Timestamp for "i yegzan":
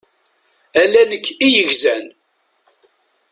1.45-2.05